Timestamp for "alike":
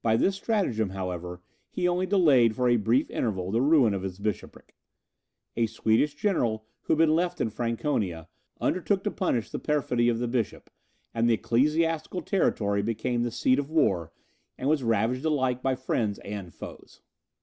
15.26-15.60